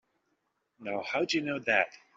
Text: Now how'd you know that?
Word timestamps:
Now 0.79 1.03
how'd 1.03 1.31
you 1.31 1.41
know 1.41 1.59
that? 1.67 1.89